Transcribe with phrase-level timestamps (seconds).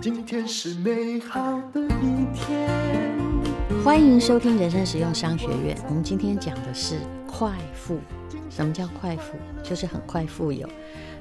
[0.00, 2.68] 今天是美好的一天。
[3.84, 5.76] 欢迎收听人生实用商学院。
[5.88, 6.96] 我们今天讲的是
[7.26, 8.00] 快富。
[8.50, 9.36] 什么叫快富？
[9.62, 10.68] 就是很快富有，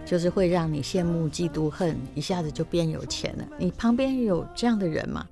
[0.04, 3.46] 就是会让你羡慕、嫉妒、恨，一下子就变有钱了。
[3.60, 5.28] 你旁边有这样的人吗？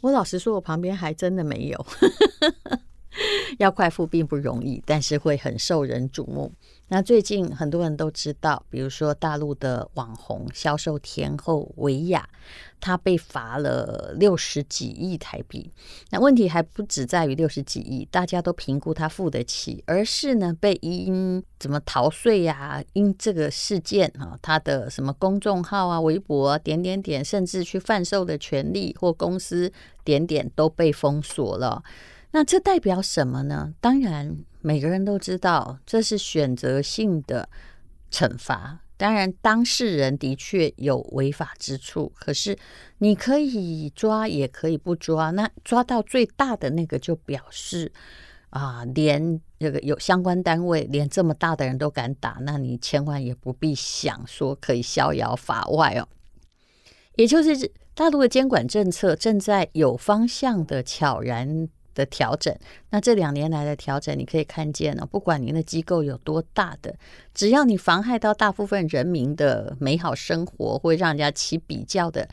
[0.00, 1.86] 我老实说，我旁边还真的没有。
[3.58, 6.52] 要快富并不容易，但是会很受人瞩目。
[6.88, 12.28] 那最近很多人都知道，比如说大陆的网红销售天后薇娅，
[12.80, 15.70] 她被罚了六十几亿台币。
[16.10, 31.80] 那问题还不止在于六十几亿，大家都评估她付得起，而是呢被因怎么逃税呀、因这个事件啊，她的什么公众号啊、微博啊、点点点，甚至去贩售的权利或公司点点都被封锁了。
[32.32, 33.74] 那这代表什么呢？
[33.80, 37.48] 当然，每个人都知道这是选择性的
[38.10, 38.80] 惩罚。
[38.96, 42.56] 当然，当事人的确有违法之处，可是
[42.98, 45.30] 你可以抓，也可以不抓。
[45.30, 47.90] 那抓到最大的那个，就表示
[48.50, 56.06] 啊，连这个有相关单位连这么大的人都敢打，那你千万也不必想说可以逍遥法外哦。
[57.16, 62.56] 也就是大陆的监管政策正在有方向的悄然的调整，
[62.90, 66.94] 那这两年来的调整，你可以看见呢，不管您的机构有多大的，
[67.34, 72.28] 只要你妨害到大部分人民的美好生活，会让人家起比较的，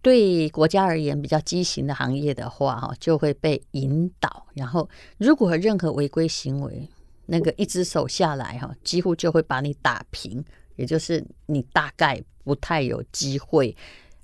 [0.00, 4.46] 对国家而言比较畸形的行业的话，哈，就会被引导。
[4.54, 6.88] 然后，如果任何违规行为，
[7.26, 10.42] 那个一只手下来，哈，几乎就会把你打平，
[10.76, 13.76] 也就是你大概不太有机会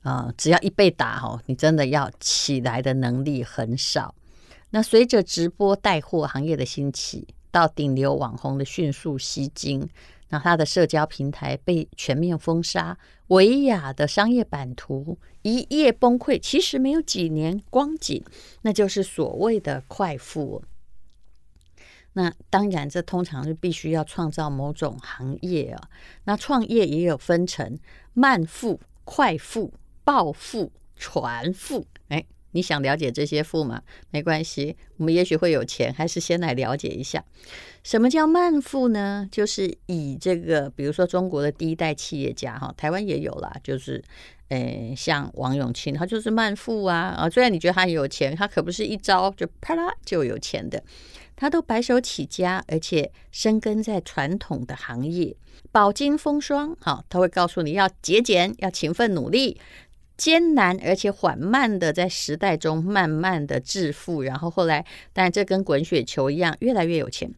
[0.02, 0.32] 啊。
[0.38, 4.14] 只要一被打，哈，你真的要起来的能力很少。
[4.74, 9.88] 那随着直播带货行业的兴起，到顶流网红的迅速吸金，
[10.30, 16.40] 那他的社交平台被全面封杀，薇娅的商业版图一夜崩溃。
[16.40, 18.24] 其实没有几年光景，
[18.62, 20.64] 那就是所谓的快富。
[22.14, 25.88] 那当然，这通常是必须要创造某种行业啊。
[26.24, 27.78] 那创业也有分成
[28.12, 31.86] 慢富、快富、暴富、传富。
[32.54, 33.82] 你想了解这些富吗？
[34.10, 37.22] 没关系，我们也许会有钱，还是先来了解一下，
[37.82, 39.28] 什么叫慢富呢？
[39.30, 44.00] 就是以这个，比如说中国的第一代企业家哈，台湾也有啦，就是，
[44.48, 47.28] 诶，像王永庆，他就是慢富啊啊！
[47.28, 50.80] 虽然你觉得他很有钱，他可不是一招就啪啦就有钱的，
[51.34, 55.36] 他都白手起家，而且深耕在传统的行业，
[55.72, 59.58] 饱经风霜，哈，他会告诉你要节俭，要勤奋努力。
[60.16, 67.34] 艰难而且缓慢的在时代中慢慢的致富，然后后来，但这跟滚雪球一样，越来越有钱。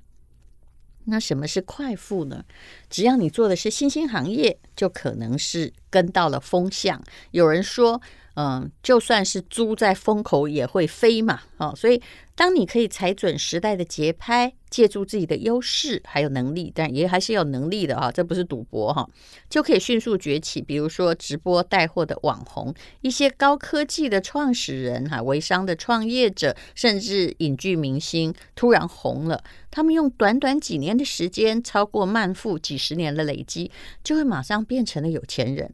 [1.04, 2.44] 那什么是快富呢？
[2.90, 7.02] 只要你做的是新兴行业，就可能是跟到了风向。
[7.30, 8.00] 有人说。
[8.36, 12.00] 嗯，就算是猪在风口也会飞嘛，哦，所以
[12.34, 19.08] 当你可以踩准时代的节拍，借助自己的优势还有能力，但也还是有能力的哈，这不是赌博哈，
[19.48, 20.60] 就可以迅速崛起。
[20.60, 33.70] 比如说直播带货的网红，一些高科技的创始人哈，微商的创业者，甚至影剧明星突然红了，他们用短短几年的时间，超过慢富几十年的累积，
[34.04, 35.72] 就会马上变成了有钱人。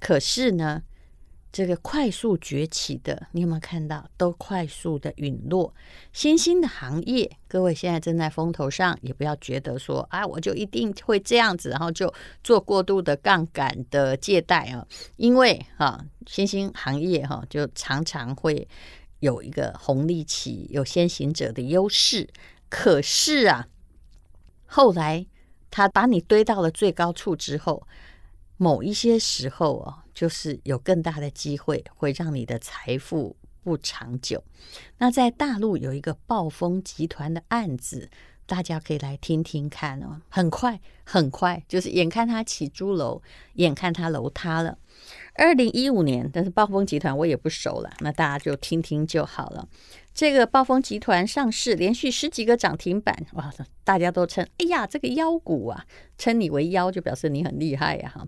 [0.00, 0.82] 可是呢，
[1.54, 4.04] 这个快速崛起的，你有没有看到？
[4.16, 5.72] 都快速的陨落。
[6.12, 14.84] 新兴的行业，各位现在正在风头上，也不要觉得说啊，我就一定会这样子，然后就做过度的杠杆的借贷啊。
[15.16, 18.66] 因为哈、啊，新兴行业哈、就常常会
[19.20, 22.28] 有一个红利期，有先行者的优势。
[22.68, 23.68] 可是啊，
[24.66, 25.24] 后来
[25.70, 27.86] 他把你堆到了最高处之后，
[28.56, 30.00] 某一些时候啊。
[30.14, 33.34] 就是有更大的机会会让你的财富
[33.64, 34.44] 不长久。
[34.98, 38.08] 那在大陆有一个暴风集团的案子，
[38.46, 40.22] 大家可以来听听看哦。
[40.28, 43.20] 很快，很快，就是眼看他起朱楼，
[43.54, 44.78] 眼看他楼塌了。
[45.34, 49.68] 二零一五年，但是暴风集团我也不熟了，那大家就听听就好了。
[50.14, 53.52] 这个暴风集团上市，连续十几个涨停板，哇，
[53.82, 55.84] 大家都称，哎呀，这个妖股啊，
[56.16, 58.26] 称你为妖就表示你很厉害呀，哈。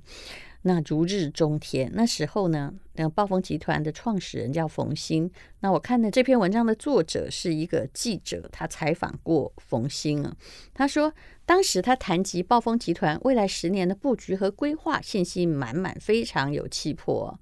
[0.62, 1.88] 那如日中天。
[1.94, 5.30] 那时候呢，那暴风集团的创始人叫冯鑫。
[5.60, 10.34] 那我看的这篇文章的作者是一个记者，他采访过冯鑫啊。
[10.74, 11.12] 他说，
[11.46, 17.38] 当时他谈及暴风集团未来十年的布局和规划，信心满满，非常有气魄。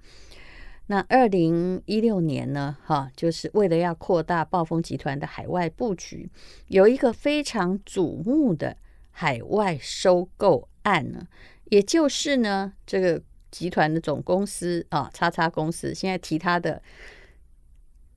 [0.86, 6.30] 那二零一六年呢，哈，就是为了要扩大暴风集团的海外布局，
[6.68, 8.76] 有一个非常瞩目的
[9.10, 11.26] 海外收购案呢，
[11.70, 16.82] 也就是呢，这个集团的总公司啊，叉叉公司，现在提它的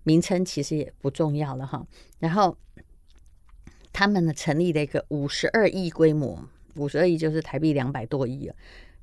[0.03, 1.87] 名称其实也不重要了哈。
[2.19, 2.57] 然后
[3.99, 8.55] 他们呢，成立了一个五十二亿规模，五十二亿就是台币两百多亿啊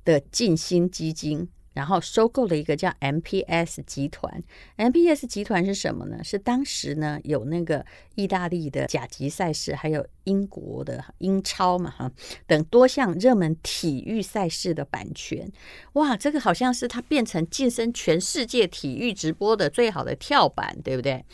[0.05, 1.49] 的静心基金。
[1.73, 4.41] 然后收购了一个叫 MPS 集团
[4.77, 6.23] ，MPS 集团是什么呢？
[6.23, 12.09] 是当时呢有那个意大利的甲级赛事，还有英国的英超嘛哈
[12.47, 15.51] 等多项热门体育赛事的版权。
[15.95, 21.25] 哇，这个好像是它变成晋升全世界体育直播的最好的跳板，对不对？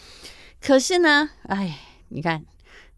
[0.60, 1.78] 可是呢，哎，
[2.10, 2.44] 你看。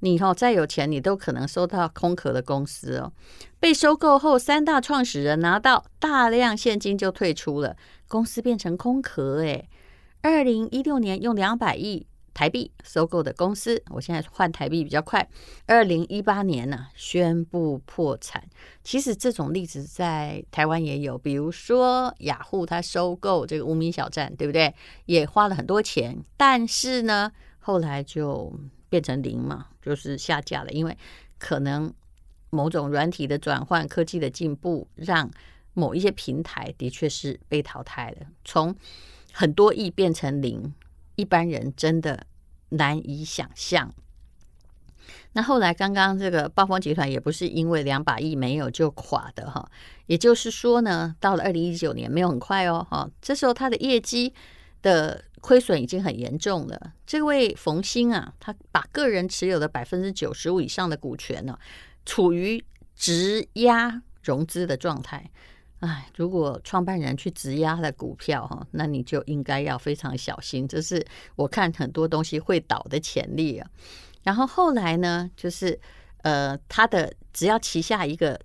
[0.04, 3.14] 你以后再有钱，你都可能收到空壳的公司哦。
[3.58, 7.78] 被收购后，三大创始人拿到大量现金就退出了，
[8.10, 9.38] 公司变成空壳。
[9.38, 9.70] 诶，
[10.22, 15.26] 二零一六年用两百亿台币收购的公司，我现在换台币比较快。
[15.68, 18.44] 二零一八年呢，宣布破产。
[18.84, 24.76] 其实这种例子在台湾也有，比如说雅虎，它收购这个无名小站，对不对？
[25.06, 28.52] 也花了很多钱，但是呢，后来就。
[28.94, 30.70] 变成零嘛，就是下架了。
[30.70, 30.96] 因为
[31.40, 31.92] 可能
[32.52, 35.28] 某种软体的转换、科技的进步，让
[35.74, 38.28] 某一些平台的确是被淘汰了。
[38.46, 38.76] 从
[39.32, 40.72] 很多亿变成零，
[41.16, 42.28] 一般人真的
[42.70, 43.92] 难以想象。
[45.32, 49.68] 那后来刚刚这个暴风集团也不是因为两百亿没有就垮的哈，
[50.06, 54.36] 也就是说呢，到了二零一九年没有很快哦哈，这时候它的业绩
[54.84, 55.24] 的。
[55.44, 56.94] 亏损已经很严重了。
[57.06, 61.60] 这位冯鑫啊，他把个人持有的百分之九十五以上的股权呢，
[62.06, 62.64] 处于
[62.96, 65.30] 质押融资的状态。
[65.80, 70.66] 哎，如果创办人去质押他的股票哈，那你就应该要非常小心。
[70.66, 71.06] 这是
[71.36, 73.70] 我看很多东西会倒的潜力啊。
[74.24, 75.78] 然后后来呢，就是
[76.22, 78.40] 呃，他的只要旗下一个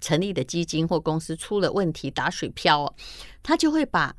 [0.00, 2.94] 成立的基金或公司出了问题打水漂，
[3.42, 4.16] 他就会把。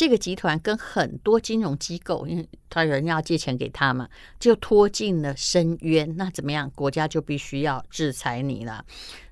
[0.00, 4.08] 这个集团跟很多金融机构，因为他人要借钱给他嘛，
[4.38, 6.16] 就拖进了深渊。
[6.16, 6.72] 那怎么样？
[6.74, 8.82] 国家就必须要制裁你了。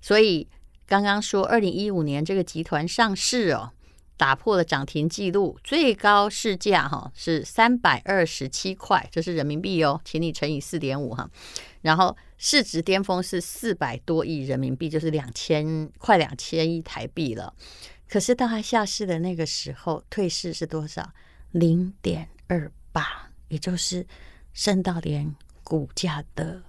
[0.02, 0.46] 所以
[0.86, 3.70] 刚刚说，二零一五年这个集团上市哦，
[4.18, 11.30] 打破了涨停记录，最高市价哈是三百二十七块，这是人民币哦，请你乘以四点五哈。
[11.80, 17.54] 然后市值巅峰是四百多亿人民币，就是两千快两千亿台币了。
[18.08, 21.12] 可是到他下市的那个时候，退市是多少？
[21.50, 24.06] 零点二八，也就是
[24.52, 26.62] 升到连股价的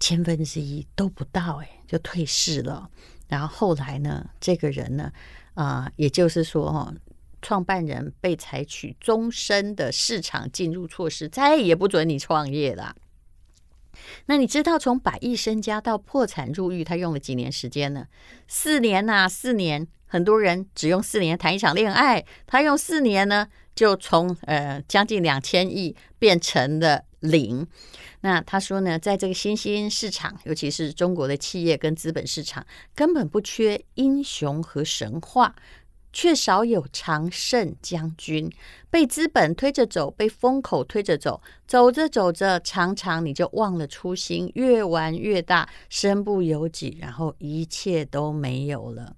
[0.00, 2.90] 千分之一都不到，哎，就退市了。
[3.28, 5.12] 然后后来呢，这个人呢，
[5.54, 6.94] 啊、也就是说，哦，
[7.42, 12.96] 创办人被采取终身的市场禁入措施，再也不准你创业了。
[14.26, 18.06] 那你知道从百亿身家到破产入狱，他用了几年时间呢？
[18.48, 19.86] 四年呐、啊，四年。
[20.14, 27.66] 很多人只用四年谈一场恋爱，他用四年呢，就从呃将近两千亿变成了零。
[28.20, 32.64] 那他说呢，在这个新兴市场，尤其是中国的企业跟资本市场，
[32.94, 35.56] 根本不缺英雄和神话，
[36.12, 38.48] 却少有常胜将军。
[38.88, 49.16] 被资本推着走，被风口推着走，走着走着，常常你就忘了初心，越玩越大，身不由己，然后一切都没有了。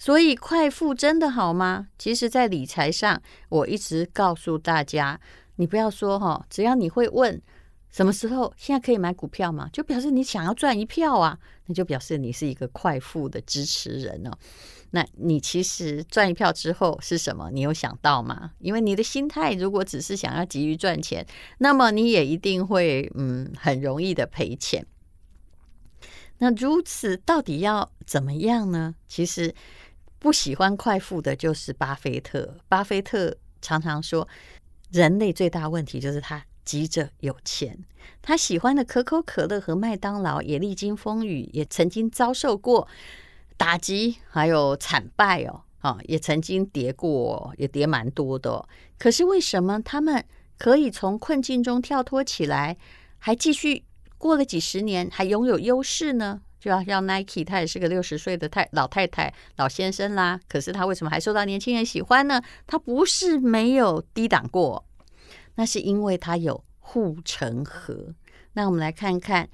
[0.00, 1.88] 所以快富真的好吗？
[1.98, 5.20] 其实，在理财上，我一直告诉大家，
[5.56, 7.38] 你不要说哈，只要你会问
[7.90, 9.68] 什么时候现在可以买股票吗？
[9.70, 14.30] 就表示你想要赚一票啊，那就表示你是一个快富的支持人哦。
[14.92, 17.50] 那你其实赚一票之后是什么？
[17.52, 18.52] 你有想到吗？
[18.58, 21.26] 因为你的心态如果只是想要急于赚钱，
[21.58, 24.86] 那么你也一定会嗯很容易的赔钱。
[26.38, 28.94] 那如此到底要怎么样呢？
[29.06, 29.54] 其实。
[30.20, 32.54] 不喜欢快富的就是巴菲特。
[32.68, 34.28] 巴菲特常常说，
[34.92, 37.76] 人类最大问题就是他急着有钱。
[38.22, 42.86] 他喜欢的可口可乐和麦当劳也历经风雨，也曾经遭受过
[43.56, 45.62] 打击，还有惨败哦。
[45.80, 48.68] 啊，也曾经跌过，也跌蛮多的。
[48.98, 50.22] 可是为什么他们
[50.58, 52.76] 可以从困境中跳脱起来，
[53.16, 53.84] 还继续
[54.18, 56.42] 过了几十年，还拥有优势呢？
[56.60, 60.38] 就要像 Nike，他也是个六十岁的太老太太、老先生啦。
[60.46, 62.42] 可是他为什么还受到年轻人喜欢呢？
[62.66, 64.84] 他不是没有低档过，
[65.54, 68.14] 那是因为他有护城河。
[68.52, 69.48] 那我们来看看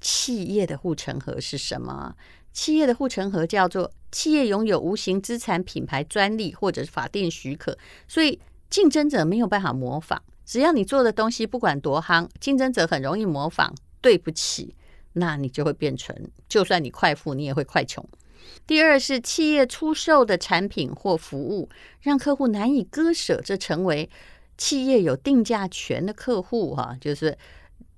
[0.00, 2.14] 企业的护城河是什么？
[2.52, 7.76] 企业的护城河叫做企业拥有无形资产、品牌专利或者是法定许可，
[8.06, 10.22] 所以竞争者没有办法模仿。
[10.44, 13.74] 只要你做的东西不管多夯，竞争者很容易模仿。
[14.02, 14.75] 对不起。
[15.18, 16.14] 那你就会变成，
[16.48, 18.06] 就算你快富，你也会快穷。
[18.66, 21.68] 第二是企业出售的产品或服务，
[22.00, 24.08] 让客户难以割舍，这成为
[24.56, 27.36] 企业有定价权的客户哈、就是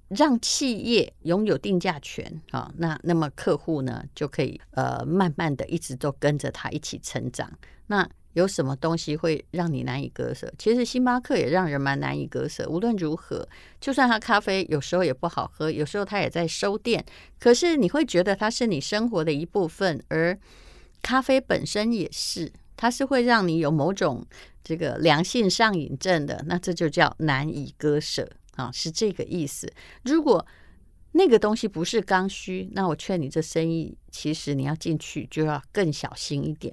[0.08, 2.72] 让企业拥有定价权啊。
[2.78, 7.50] 那那么客户呢，就可以呃慢慢的一直都跟着他一起成长。
[7.88, 10.52] 那有什么东西会让你难以割舍？
[10.56, 12.68] 其实星巴克也让人蛮难以割舍。
[12.68, 13.46] 无论如何，
[13.80, 17.04] 就算它咖啡有时候也不好喝，有时候它也在收店，
[17.40, 20.00] 可是你会觉得它是你生活的一部分。
[20.06, 20.38] 而
[21.02, 24.24] 咖啡本身也是，它是会让你有某种
[24.62, 26.44] 这个良性上瘾症的。
[26.46, 29.68] 那这就叫难以割舍啊，是这个意思。
[30.04, 30.46] 如果
[31.10, 36.72] 那个东西不是刚需，那我劝你这生意其实你要进去就要更小心一点。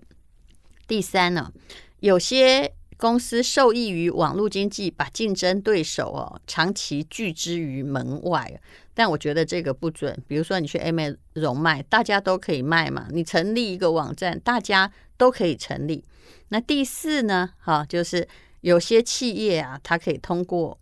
[0.88, 1.52] 第三呢，
[2.00, 8.62] 有些公司受益于网络经济，把竞争对手哦长期拒之于门外。
[8.94, 10.18] 但我觉得这个不准。
[10.28, 13.08] 比如说，你去 Amazon 卖，大家都可以卖嘛。
[13.12, 16.06] 你成立一个网站，大家都可以成立。
[16.50, 18.26] 那第四呢，哈，就是
[18.62, 20.80] 有些企业啊，它可以通过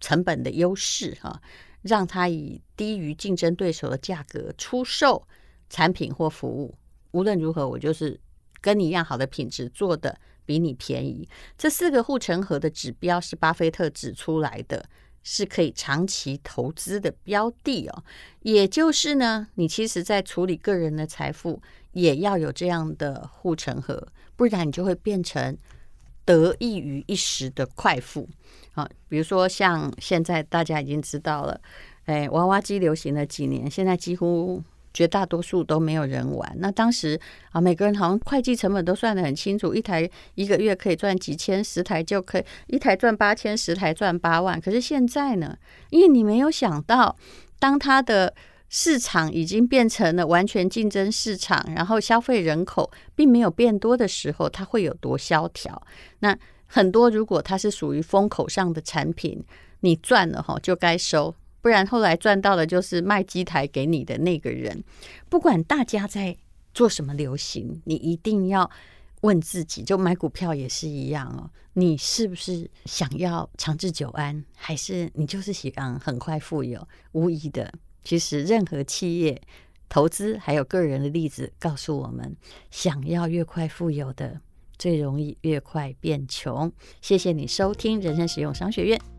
[0.00, 1.42] 成本的优势哈，
[1.82, 5.26] 让它以低于竞争对手的价格出售
[5.68, 6.78] 产品或服务。
[7.10, 8.18] 无论如何，我就是。
[8.64, 11.28] 跟你一样好的品质，做的比你便宜，
[11.58, 14.88] 这四个护城河的指标是巴菲特指出来的，
[15.22, 18.02] 是可以长期投资的标的哦。
[18.40, 21.60] 也就是呢，你其实在处理个人的财富，
[21.92, 25.54] 也要有这样的护城河，不然你就会变成
[26.24, 28.26] 得益于一时的快富
[28.72, 28.88] 啊。
[29.10, 31.60] 比如说像现在大家已经知道了，
[32.06, 34.64] 哎，娃娃机流行了几年，现在几乎。
[34.94, 36.50] 绝大多数都没有人玩。
[36.58, 37.20] 那当时
[37.50, 44.58] 啊，每个人好像会计成本都算得很清楚，一台一个月可以赚几千，十台就可以一台赚八千，十台赚八万。
[44.60, 45.58] 可是现在呢，
[45.90, 47.16] 因为你没有想到，
[47.58, 48.32] 当它的
[48.68, 55.82] 市场已经变成了完全竞争市场，然后消费人口并没有变多的时候，它会有多萧条？
[56.20, 56.36] 那
[56.66, 59.44] 很多如果它是属于风口上的产品，
[59.80, 61.34] 你赚了哈就该收。
[61.64, 64.84] 不然后来赚到的就是卖机台给你的那个人。
[65.30, 66.36] 不管大家在
[66.74, 68.70] 做什么流行，你一定要
[69.22, 71.50] 问自己，就买股票也是一样哦。
[71.72, 76.86] 你是不是想要长治久安，还是你就是喜欢很快富有？
[77.12, 77.72] 无疑的，
[78.04, 79.40] 其实任何企业
[79.88, 82.36] 投资还有个人的例子告诉我们，
[82.70, 84.38] 想要越快富有的，
[84.76, 86.70] 最容易越快变穷。
[87.00, 89.13] 谢谢你收听人生实用商学院。